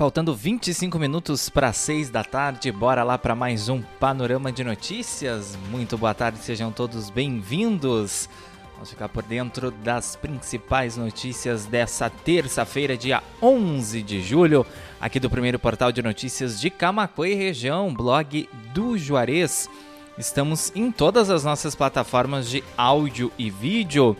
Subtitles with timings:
[0.00, 5.58] Faltando 25 minutos para 6 da tarde, bora lá para mais um panorama de notícias.
[5.70, 8.26] Muito boa tarde, sejam todos bem-vindos.
[8.72, 14.64] Vamos ficar por dentro das principais notícias dessa terça-feira, dia 11 de julho,
[14.98, 19.68] aqui do primeiro portal de notícias de Camacuã e região, blog do Juarez.
[20.16, 24.16] Estamos em todas as nossas plataformas de áudio e vídeo,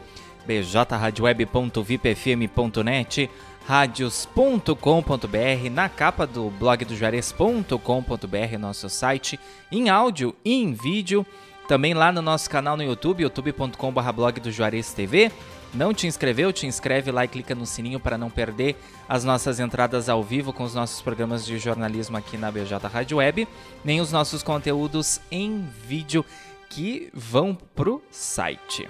[0.47, 3.31] bjradioweb.vipfm.net,
[3.71, 9.39] radios.com.br, na capa do blog do Juarez.com.br, nosso site,
[9.71, 11.25] em áudio e em vídeo,
[11.69, 15.31] também lá no nosso canal no YouTube, youtube.com.br blog do Juarez TV.
[15.73, 16.53] Não te inscreveu?
[16.53, 18.75] Te inscreve lá e clica no sininho para não perder
[19.09, 23.19] as nossas entradas ao vivo com os nossos programas de jornalismo aqui na BJ Rádio
[23.19, 23.47] Web,
[23.85, 26.25] nem os nossos conteúdos em vídeo
[26.69, 28.89] que vão pro site.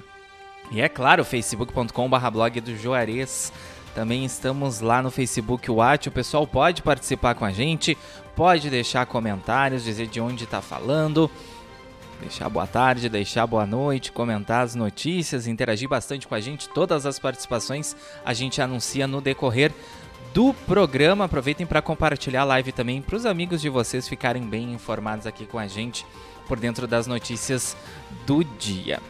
[0.71, 3.53] E é claro, facebook.com.br blog do Juarez.
[3.95, 6.09] Também estamos lá no Facebook Watch.
[6.09, 7.99] O pessoal pode participar com a gente,
[8.37, 11.31] pode deixar comentários, dizer de onde está falando,
[12.21, 16.69] deixar boa tarde, deixar boa noite, comentar as notícias, interagir bastante com a gente.
[16.69, 19.73] Todas as participações a gente anuncia no decorrer
[20.33, 21.25] do programa.
[21.25, 25.47] Aproveitem para compartilhar a live também para os amigos de vocês ficarem bem informados aqui
[25.47, 26.07] com a gente
[26.47, 27.77] por dentro das notícias
[28.25, 29.01] do dia.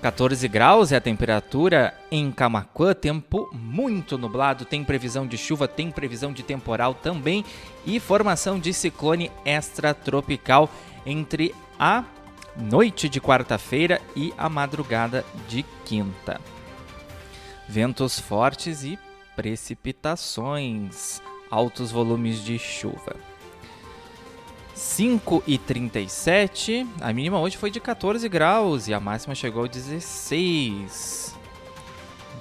[0.00, 5.90] 14 graus é a temperatura em Camacuã, tempo muito nublado, tem previsão de chuva, tem
[5.90, 7.44] previsão de temporal também
[7.84, 10.70] e formação de ciclone extratropical
[11.04, 12.04] entre a
[12.56, 16.40] noite de quarta-feira e a madrugada de quinta.
[17.68, 18.96] Ventos fortes e
[19.34, 23.16] precipitações, altos volumes de chuva.
[24.78, 29.66] 5 e 37, a mínima hoje foi de 14 graus e a máxima chegou a
[29.66, 31.34] 16.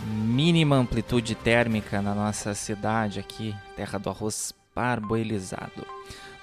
[0.06, 5.84] Mínima amplitude térmica na nossa cidade aqui, terra do arroz parboilizado.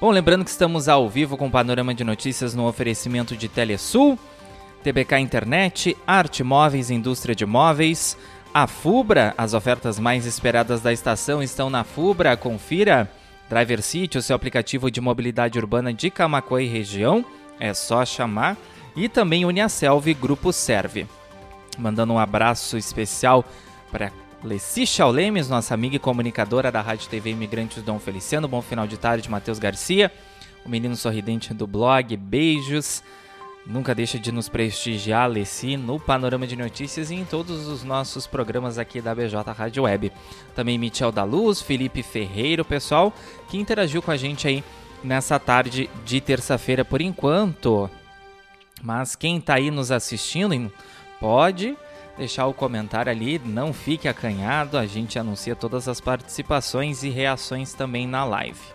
[0.00, 4.18] Bom, lembrando que estamos ao vivo com o panorama de notícias no oferecimento de Telesul,
[4.82, 8.18] TBK Internet, Arte Móveis, Indústria de Móveis,
[8.52, 13.08] a Fubra, as ofertas mais esperadas da estação estão na Fubra, confira.
[13.48, 17.24] Driver City, o seu aplicativo de mobilidade urbana de Camacuã e região,
[17.60, 18.56] é só chamar.
[18.96, 21.06] E também Uniaselv Grupo Serve.
[21.76, 23.44] Mandando um abraço especial
[23.90, 24.12] para
[24.42, 28.46] Leci Chaulemes, nossa amiga e comunicadora da Rádio TV Imigrantes Dom Feliciano.
[28.46, 30.12] Bom final de tarde, Matheus Garcia,
[30.64, 32.16] o menino sorridente do blog.
[32.16, 33.02] Beijos.
[33.66, 38.26] Nunca deixa de nos prestigiar, Leci, no Panorama de Notícias e em todos os nossos
[38.26, 40.12] programas aqui da BJ Rádio Web.
[40.54, 43.10] Também Michel da Luz, Felipe Ferreiro, pessoal,
[43.48, 44.62] que interagiu com a gente aí
[45.02, 47.88] nessa tarde de terça-feira por enquanto.
[48.82, 50.70] Mas quem está aí nos assistindo,
[51.18, 51.74] pode
[52.18, 57.72] deixar o comentário ali, não fique acanhado, a gente anuncia todas as participações e reações
[57.72, 58.73] também na live.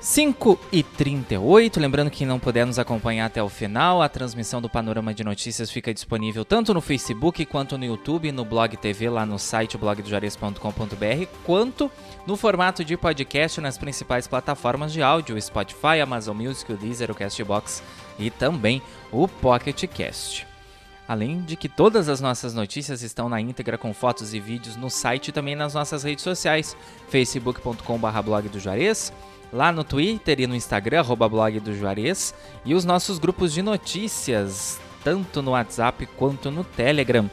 [0.00, 4.68] 5 e 38, lembrando que não puder nos acompanhar até o final, a transmissão do
[4.68, 9.26] Panorama de Notícias fica disponível tanto no Facebook quanto no YouTube, no Blog TV, lá
[9.26, 11.92] no site blogdojares.com.br, quanto
[12.26, 17.14] no formato de podcast nas principais plataformas de áudio, Spotify, Amazon Music, o Deezer, o
[17.14, 17.82] Castbox
[18.18, 18.80] e também
[19.12, 20.46] o Pocket Cast.
[21.06, 24.88] Além de que todas as nossas notícias estão na íntegra com fotos e vídeos no
[24.88, 26.74] site e também nas nossas redes sociais,
[27.10, 28.48] facebook.com/blog
[29.52, 32.34] lá no Twitter e no Instagram, blog do Juarez,
[32.64, 37.30] e os nossos grupos de notícias, tanto no WhatsApp quanto no Telegram.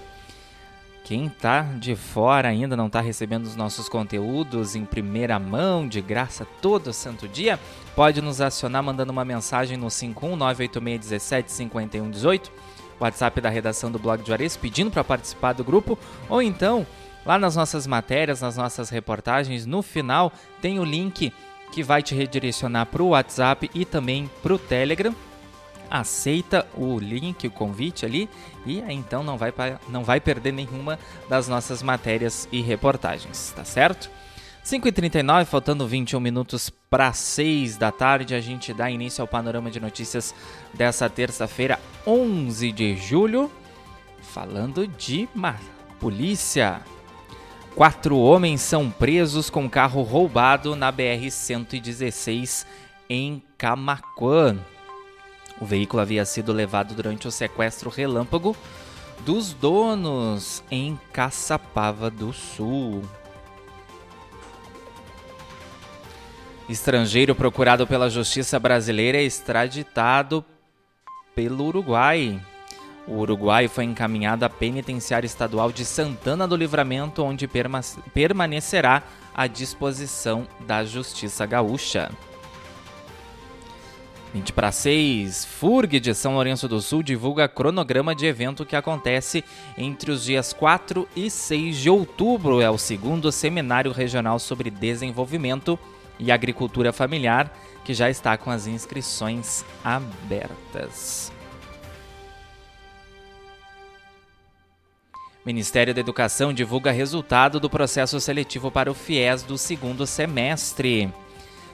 [1.08, 6.02] Quem tá de fora ainda não está recebendo os nossos conteúdos em primeira mão, de
[6.02, 7.58] graça, todo santo dia,
[7.96, 12.50] pode nos acionar mandando uma mensagem no 51986175118,
[13.00, 16.86] WhatsApp da redação do blog do Juarez, pedindo para participar do grupo, ou então,
[17.26, 20.30] lá nas nossas matérias, nas nossas reportagens, no final
[20.62, 21.32] tem o link
[21.72, 25.16] que vai te redirecionar para o WhatsApp e também para o Telegram.
[25.90, 28.30] Aceita o link, o convite ali
[28.66, 29.54] e então não vai,
[29.88, 31.00] não vai perder nenhuma
[31.30, 34.10] das nossas matérias e reportagens, tá certo?
[34.68, 39.80] 5h39, faltando 21 minutos para 6 da tarde, a gente dá início ao panorama de
[39.80, 40.36] notícias
[40.74, 43.50] dessa terça-feira, 11 de julho,
[44.22, 45.30] falando de
[46.02, 46.82] polícia.
[47.78, 52.66] Quatro homens são presos com carro roubado na BR-116
[53.08, 54.58] em Camaquã.
[55.62, 58.58] O veículo havia sido levado durante o sequestro relâmpago
[59.20, 63.04] dos donos em Caçapava do Sul.
[66.68, 70.44] Estrangeiro procurado pela justiça brasileira é extraditado
[71.36, 72.42] pelo Uruguai.
[73.08, 77.50] O uruguaio foi encaminhado à penitenciária estadual de Santana do Livramento, onde
[78.14, 82.12] permanecerá à disposição da Justiça Gaúcha.
[84.34, 89.42] 20 para 6, FURG de São Lourenço do Sul divulga cronograma de evento que acontece
[89.78, 92.60] entre os dias 4 e 6 de outubro.
[92.60, 95.80] É o segundo seminário regional sobre desenvolvimento
[96.20, 97.56] e agricultura familiar,
[97.86, 101.32] que já está com as inscrições abertas.
[105.48, 111.10] Ministério da Educação divulga resultado do processo seletivo para o FIES do segundo semestre.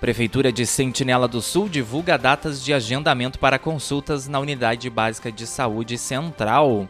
[0.00, 5.46] Prefeitura de Sentinela do Sul divulga datas de agendamento para consultas na Unidade Básica de
[5.46, 6.88] Saúde Central.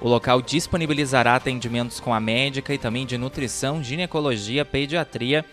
[0.00, 5.44] O local disponibilizará atendimentos com a médica e também de nutrição, ginecologia, pediatria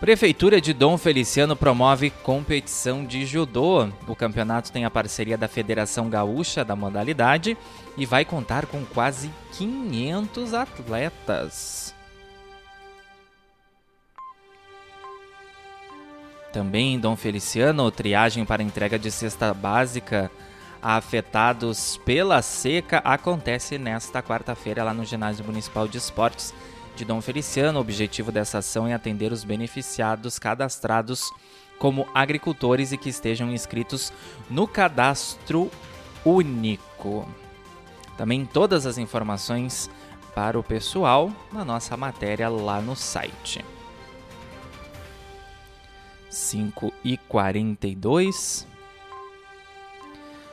[0.00, 3.88] Prefeitura de Dom Feliciano promove competição de judô.
[4.06, 7.58] O campeonato tem a parceria da Federação Gaúcha da modalidade
[7.96, 11.94] e vai contar com quase 500 atletas.
[16.52, 20.30] Também em Dom Feliciano, triagem para entrega de cesta básica
[20.80, 26.54] a afetados pela seca acontece nesta quarta-feira lá no Ginásio Municipal de Esportes
[26.98, 27.78] de Dom Feliciano.
[27.78, 31.30] O objetivo dessa ação é atender os beneficiados cadastrados
[31.78, 34.12] como agricultores e que estejam inscritos
[34.50, 35.70] no cadastro
[36.24, 37.26] único.
[38.16, 39.88] Também todas as informações
[40.34, 43.64] para o pessoal na nossa matéria lá no site.
[46.28, 48.66] 5 e 42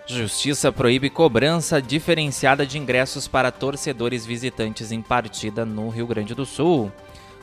[0.07, 6.45] Justiça proíbe cobrança diferenciada de ingressos para torcedores visitantes em partida no Rio Grande do
[6.45, 6.91] Sul.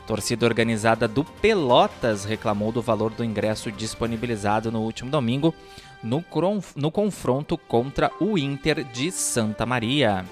[0.07, 5.53] Torcida organizada do Pelotas reclamou do valor do ingresso disponibilizado no último domingo
[6.05, 6.25] no,
[6.77, 10.25] no confronto contra o Inter de Santa Maria.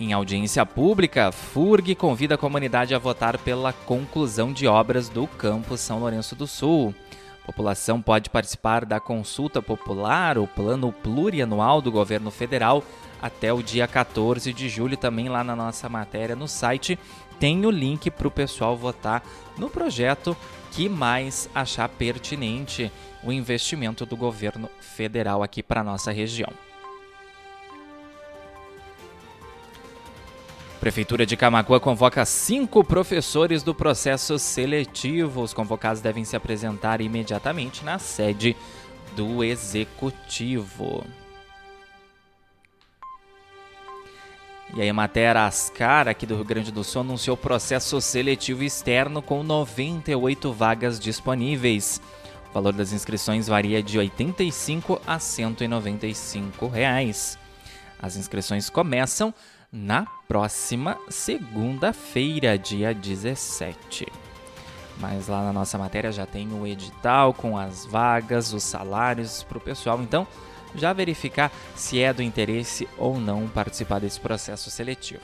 [0.00, 5.80] Em audiência pública, FURG convida a comunidade a votar pela conclusão de obras do campus
[5.80, 6.94] São Lourenço do Sul.
[7.48, 12.84] População pode participar da consulta popular, o plano plurianual do governo federal,
[13.22, 14.98] até o dia 14 de julho.
[14.98, 16.98] Também lá na nossa matéria no site
[17.40, 19.22] tem o link para o pessoal votar
[19.56, 20.36] no projeto
[20.72, 22.92] que mais achar pertinente
[23.24, 26.67] o investimento do governo federal aqui para nossa região.
[30.80, 35.42] Prefeitura de Camacuã convoca cinco professores do processo seletivo.
[35.42, 38.56] Os convocados devem se apresentar imediatamente na sede
[39.16, 41.04] do Executivo.
[44.76, 49.20] E aí, a Matéria Ascar, aqui do Rio Grande do Sul, anunciou processo seletivo externo
[49.20, 52.00] com 98 vagas disponíveis.
[52.50, 57.36] O valor das inscrições varia de R$ 85 a 195 reais.
[58.00, 59.34] As inscrições começam
[59.72, 64.06] na próxima segunda-feira, dia 17.
[64.98, 69.58] Mas lá na nossa matéria já tem o edital com as vagas, os salários para
[69.58, 70.00] o pessoal.
[70.02, 70.26] Então,
[70.74, 75.22] já verificar se é do interesse ou não participar desse processo seletivo.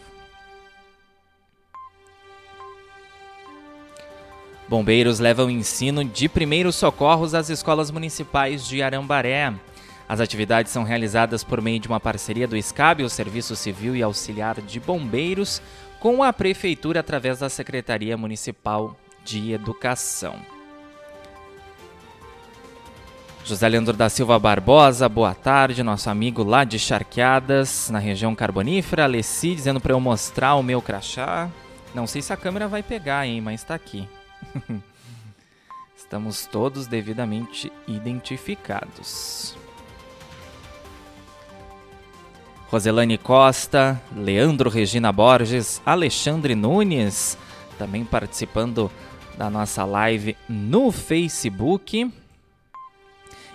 [4.69, 9.53] Bombeiros levam ensino de primeiros socorros às escolas municipais de Arambaré.
[10.09, 14.03] As atividades são realizadas por meio de uma parceria do SCAB, o Serviço Civil e
[14.03, 15.63] Auxiliar de Bombeiros,
[15.99, 20.37] com a Prefeitura através da Secretaria Municipal de Educação.
[23.45, 29.05] José Leandro da Silva Barbosa, boa tarde, nosso amigo lá de Charqueadas, na região carbonífera.
[29.05, 31.51] Alessi dizendo para eu mostrar o meu crachá.
[31.95, 34.09] Não sei se a câmera vai pegar, hein, mas está aqui.
[35.95, 39.57] Estamos todos devidamente identificados.
[42.75, 47.39] Roselane Costa, Leandro Regina Borges, Alexandre Nunes,
[47.79, 48.91] também participando
[49.39, 52.13] da nossa live no Facebook.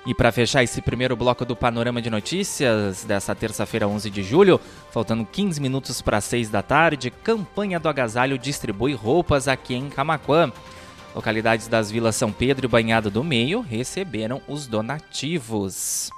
[0.06, 4.58] E para fechar esse primeiro bloco do Panorama de Notícias dessa terça-feira, 11 de julho,
[4.90, 10.50] faltando 15 minutos para 6 da tarde, campanha do agasalho distribui roupas aqui em Camaquã.
[11.14, 16.10] Localidades das vilas São Pedro e Banhado do Meio receberam os donativos.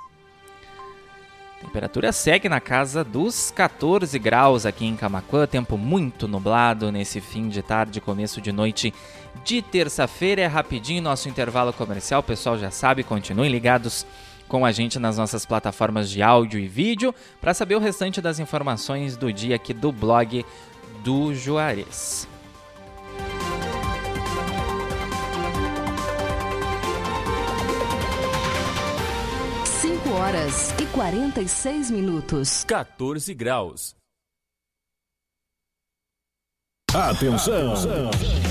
[1.61, 7.47] Temperatura segue na casa dos 14 graus aqui em Camacuã, tempo muito nublado nesse fim
[7.47, 8.91] de tarde, começo de noite
[9.43, 10.41] de terça-feira.
[10.41, 14.07] É rapidinho nosso intervalo comercial, o pessoal já sabe, continuem ligados
[14.47, 18.39] com a gente nas nossas plataformas de áudio e vídeo para saber o restante das
[18.39, 20.43] informações do dia aqui do blog
[21.03, 22.27] do Juarez.
[30.11, 32.63] Horas e 46 minutos.
[32.65, 33.95] 14 graus.
[36.93, 37.73] Atenção!
[37.73, 38.50] Atenção.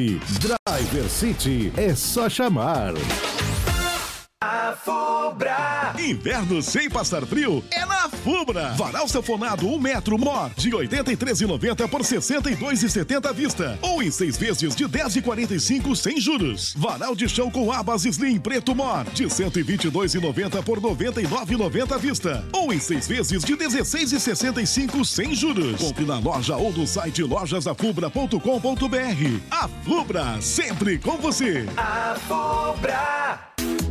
[0.09, 2.93] Driver City é só chamar.
[4.43, 5.93] A Fubra.
[5.99, 8.73] Inverno sem passar frio é na Fubra.
[8.73, 13.79] Varal safonado 1 um metro mor de 83,90 por 62,70 à vista.
[13.81, 16.73] Ou em seis vezes de 10,45 sem juros.
[16.77, 22.45] Varal de chão com abas slim preto mor de 122,90 por 99,90 à vista.
[22.53, 25.81] Ou em seis vezes de 16,65 sem juros.
[25.81, 28.37] Compre na loja ou no site lojasafubra.com.br.
[29.49, 31.65] A Fubra, sempre com você.
[31.75, 33.90] A Fubra.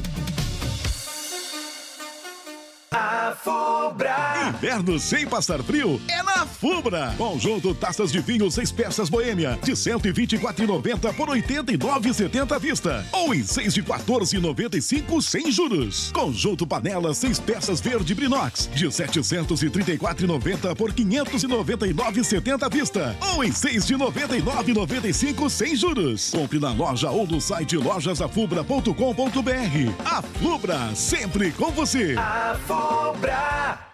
[4.61, 7.15] Inverno sem passar frio é na Fubra.
[7.17, 13.03] Conjunto taças de vinho seis peças Boêmia de 124,90 por 89,70 à vista.
[13.11, 16.11] Ou em 6 de 14,95 sem juros.
[16.11, 23.17] Conjunto panela seis peças verde Brinox de 734,90 por 599,70 à vista.
[23.33, 26.29] Ou em 6 de 99,95 sem juros.
[26.29, 30.05] Compre na loja ou no site lojasafubra.com.br.
[30.05, 32.13] A Fubra, sempre com você.
[32.15, 33.90] A Fubra.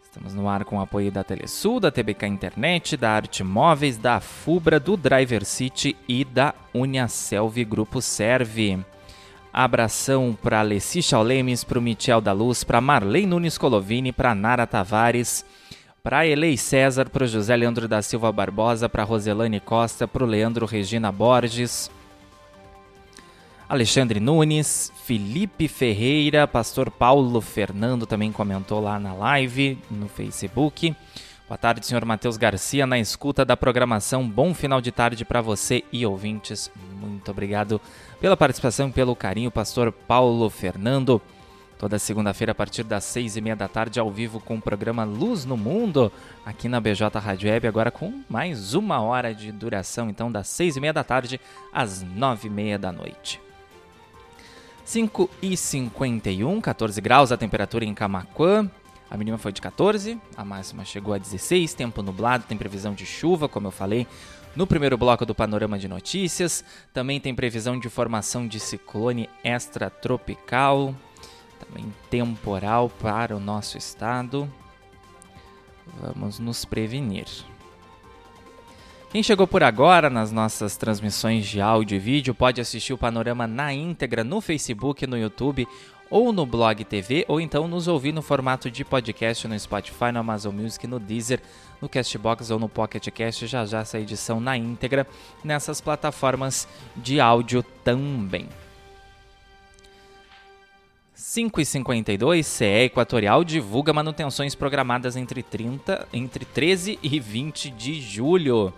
[0.02, 4.18] Estamos no ar com o apoio da Telesul, da TBK Internet, da Arte Móveis, da
[4.18, 8.84] Fubra, do Driver City e da Uniaselv Grupo Serve.
[9.52, 14.66] Abração para Alessi Chaulemes, para o Michel da Luz, para Marley Nunes Colovini, para Nara
[14.66, 15.44] Tavares,
[16.02, 21.12] para Elei César, para José Leandro da Silva Barbosa, para Roselane Costa, para Leandro Regina
[21.12, 21.90] Borges,
[23.68, 30.94] Alexandre Nunes, Felipe Ferreira, Pastor Paulo Fernando também comentou lá na live no Facebook.
[31.46, 34.28] Boa tarde, senhor Matheus Garcia, na escuta da programação.
[34.28, 36.70] Bom final de tarde para você e ouvintes.
[37.00, 37.80] Muito obrigado
[38.20, 41.20] pela participação e pelo carinho, Pastor Paulo Fernando.
[41.80, 45.02] Toda segunda-feira, a partir das seis e meia da tarde, ao vivo com o programa
[45.02, 46.12] Luz no Mundo,
[46.44, 50.76] aqui na BJ Rádio Web, agora com mais uma hora de duração, então das seis
[50.76, 51.40] e meia da tarde
[51.72, 53.40] às nove e meia da noite.
[54.84, 58.70] 5 e 51, 14 graus a temperatura em Camaquã.
[59.10, 63.06] A mínima foi de 14, a máxima chegou a 16, tempo nublado, tem previsão de
[63.06, 64.06] chuva, como eu falei
[64.54, 66.62] no primeiro bloco do Panorama de Notícias.
[66.92, 70.94] Também tem previsão de formação de ciclone extratropical,
[72.10, 74.50] temporal para o nosso estado.
[76.00, 77.26] Vamos nos prevenir.
[79.10, 83.44] Quem chegou por agora nas nossas transmissões de áudio e vídeo pode assistir o panorama
[83.44, 85.66] na íntegra no Facebook, no YouTube
[86.08, 90.20] ou no Blog TV, ou então nos ouvir no formato de podcast no Spotify, no
[90.20, 91.40] Amazon Music, no Deezer,
[91.80, 95.06] no Castbox ou no Pocket Cast, já já essa edição na íntegra
[95.42, 98.48] nessas plataformas de áudio também.
[101.30, 108.74] 5h52, CE Equatorial divulga manutenções programadas entre, 30, entre 13 e 20 de julho.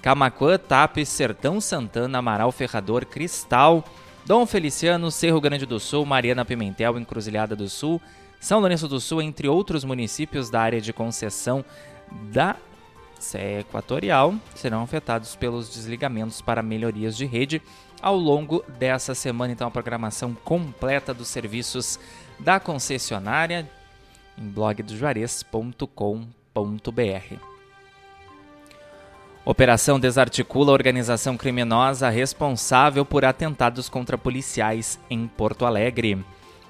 [0.00, 3.82] Camacuã, Tape, Sertão Santana, Amaral Ferrador, Cristal,
[4.24, 8.00] Dom Feliciano, Cerro Grande do Sul, Mariana Pimentel, Encruzilhada do Sul,
[8.38, 11.64] São Lourenço do Sul, entre outros municípios da área de concessão
[12.30, 12.54] da
[13.18, 17.60] CE Equatorial, serão afetados pelos desligamentos para melhorias de rede
[18.02, 19.52] ao longo dessa semana.
[19.52, 21.98] Então, a programação completa dos serviços
[22.38, 23.68] da concessionária
[24.36, 27.34] em blogdojuarez.com.br.
[29.44, 36.22] Operação desarticula a organização criminosa responsável por atentados contra policiais em Porto Alegre.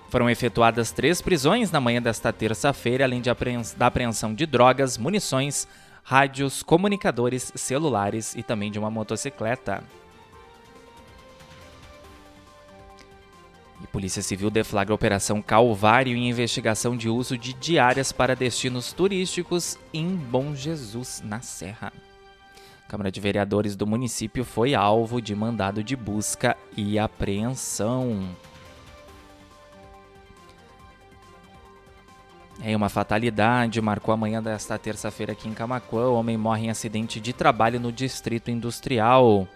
[0.09, 3.29] Foram efetuadas três prisões na manhã desta terça-feira, além de
[3.77, 5.69] da apreensão de drogas, munições,
[6.03, 9.83] rádios, comunicadores, celulares e também de uma motocicleta.
[13.83, 18.93] E Polícia Civil deflagra a Operação Calvário em investigação de uso de diárias para destinos
[18.93, 21.93] turísticos em Bom Jesus, na Serra.
[22.88, 28.35] Câmara de Vereadores do município foi alvo de mandado de busca e apreensão.
[32.61, 36.09] É uma fatalidade, marcou a manhã desta terça-feira aqui em Camacuã.
[36.09, 39.47] O homem morre em acidente de trabalho no distrito industrial.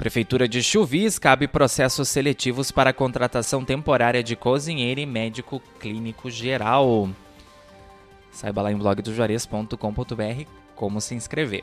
[0.00, 7.10] Prefeitura de Chuvis cabe processos seletivos para contratação temporária de cozinheiro e médico clínico geral.
[8.32, 11.62] Saiba lá em blogdojuarez.com.br como se inscrever.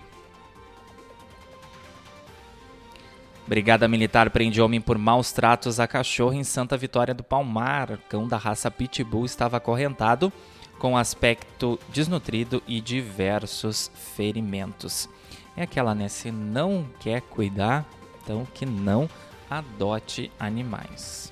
[3.48, 7.98] Brigada Militar prende homem por maus tratos a cachorro em Santa Vitória do Palmar.
[8.08, 10.32] Cão da raça Pitbull estava acorrentado
[10.78, 15.10] com aspecto desnutrido e diversos ferimentos.
[15.56, 16.08] É aquela, né?
[16.08, 17.84] Se não quer cuidar,
[18.28, 19.10] então que não
[19.50, 21.32] adote animais.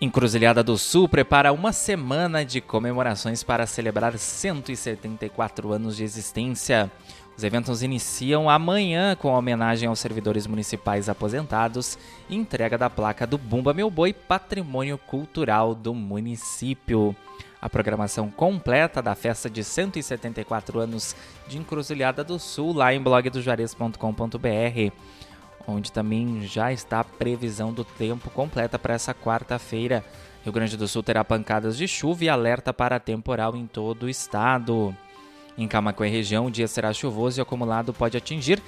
[0.00, 6.90] Encruzilhada do Sul prepara uma semana de comemorações para celebrar 174 anos de existência.
[7.36, 13.38] Os eventos iniciam amanhã com homenagem aos servidores municipais aposentados e entrega da placa do
[13.38, 17.16] Bumba Meu Boi Patrimônio Cultural do município.
[17.62, 21.14] A programação completa da festa de 174 anos
[21.46, 24.92] de Encruzilhada do Sul lá em blogdojuarez.com.br.
[25.68, 30.04] onde também já está a previsão do tempo completa para essa quarta-feira.
[30.42, 34.10] Rio Grande do Sul terá pancadas de chuva e alerta para temporal em todo o
[34.10, 34.92] estado.
[35.56, 38.60] Em Camacuã região, o dia será chuvoso e o acumulado pode atingir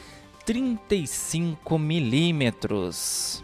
[0.47, 3.44] 35 milímetros.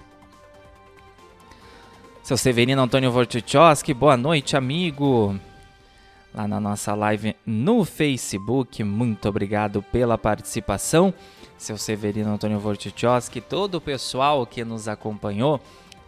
[2.31, 5.35] Seu Severino Antônio Vortichowski, boa noite, amigo.
[6.33, 11.13] Lá na nossa live no Facebook, muito obrigado pela participação.
[11.59, 15.61] Seu Severino Antônio Vortichowski, todo o pessoal que nos acompanhou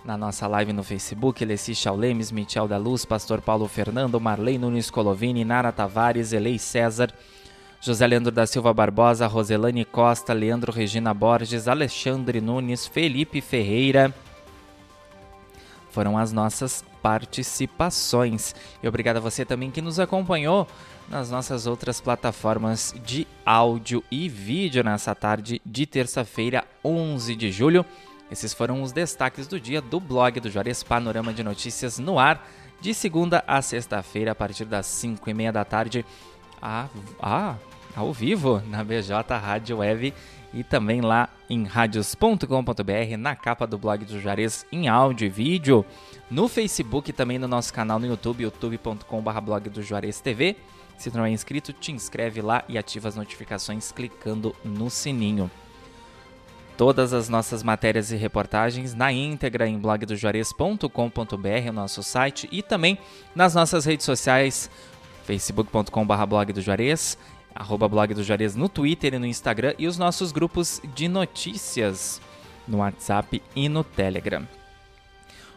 [0.05, 4.93] na nossa live no Facebook, Leci Chaulemes, Michel da Luz, Pastor Paulo Fernando, Marley Nunes
[4.93, 7.13] Colovini, Nara Tavares, Elei César,
[7.81, 14.15] José Leandro da Silva Barbosa, Roselane Costa, Leandro Regina Borges, Alexandre Nunes, Felipe Ferreira.
[15.93, 18.55] Foram as nossas participações.
[18.83, 20.67] E obrigado a você também que nos acompanhou
[21.09, 27.85] nas nossas outras plataformas de áudio e vídeo nessa tarde de terça-feira, 11 de julho.
[28.31, 32.49] Esses foram os destaques do dia do blog do Juarez Panorama de Notícias no ar,
[32.81, 36.07] de segunda a sexta-feira, a partir das 5 e meia da tarde,
[36.61, 36.89] a,
[37.21, 37.57] a,
[37.95, 40.15] ao vivo na BJ Rádio Web
[40.53, 45.85] e também lá em radios.com.br, na capa do blog do Juarez, em áudio e vídeo,
[46.31, 50.57] no Facebook e também no nosso canal no YouTube, youtube.com.br blog do Juarez TV.
[50.99, 55.51] Se não é inscrito, te inscreve lá e ativa as notificações clicando no sininho
[56.77, 62.99] todas as nossas matérias e reportagens na íntegra em blogdojuarez.com.br, nosso site, e também
[63.35, 64.69] nas nossas redes sociais,
[65.25, 67.17] facebook.com.br blog do Juarez,
[67.55, 72.21] arroba blog do Juarez no Twitter e no Instagram, e os nossos grupos de notícias
[72.67, 74.49] no WhatsApp e no Telegram.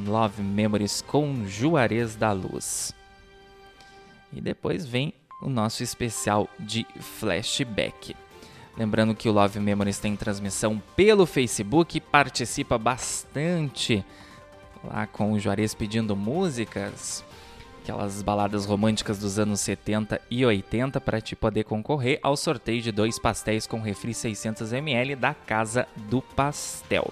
[0.04, 2.92] Love Memories com Juarez da Luz.
[4.32, 8.16] E depois vem o nosso especial de flashback.
[8.76, 14.04] Lembrando que o Love Memories tem transmissão pelo Facebook, participa bastante
[14.82, 17.24] lá com o Juarez pedindo músicas,
[17.88, 22.92] aquelas baladas românticas dos anos 70 e 80 para te poder concorrer ao sorteio de
[22.92, 27.10] dois pastéis com refri 600ml da Casa do Pastel.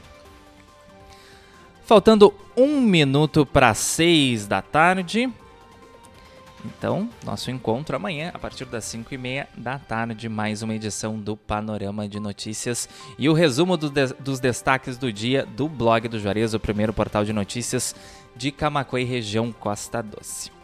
[1.82, 5.32] Faltando um minuto para seis da tarde.
[6.62, 11.16] Então, nosso encontro amanhã, a partir das 5 e meia da tarde, mais uma edição
[11.16, 16.08] do Panorama de Notícias e o resumo do de dos destaques do dia do blog
[16.08, 17.94] do Juarez, o primeiro portal de notícias
[18.34, 20.56] de Camacuã e região Costa Doce.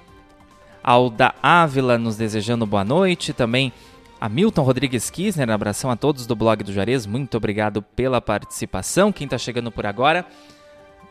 [0.82, 3.72] Alda Ávila nos desejando boa noite, também
[4.20, 9.12] a Milton Rodrigues Kisner, abração a todos do blog do Juarez, muito obrigado pela participação.
[9.12, 10.26] Quem está chegando por agora,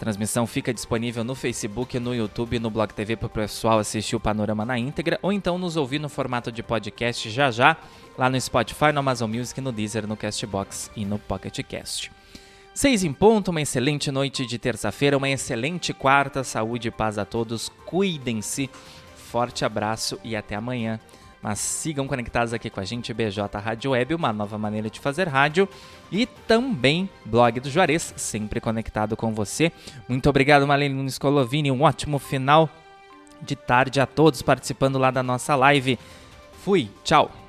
[0.01, 4.19] transmissão fica disponível no Facebook, no YouTube no Blog TV para o pessoal assistir o
[4.19, 7.77] panorama na íntegra ou então nos ouvir no formato de podcast já já
[8.17, 12.11] lá no Spotify, no Amazon Music, no Deezer, no Castbox e no Pocket Cast.
[12.73, 17.25] Seis em ponto, uma excelente noite de terça-feira, uma excelente quarta, saúde e paz a
[17.25, 18.71] todos, cuidem-se,
[19.31, 20.99] forte abraço e até amanhã.
[21.41, 25.27] Mas sigam conectados aqui com a gente, BJ Rádio Web, uma nova maneira de fazer
[25.27, 25.67] rádio,
[26.11, 29.71] e também Blog do Juarez, sempre conectado com você.
[30.07, 32.69] Muito obrigado, Malene Nunes Colovini, um ótimo final
[33.41, 35.97] de tarde a todos participando lá da nossa live.
[36.63, 37.40] Fui, tchau!